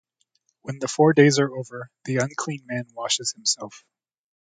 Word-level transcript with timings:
When 0.63 0.79
the 0.79 0.87
four 0.87 1.13
days 1.13 1.37
are 1.37 1.55
over, 1.55 1.91
the 2.05 2.17
unclean 2.17 2.63
man 2.65 2.85
washes 2.95 3.33
himself. 3.33 3.85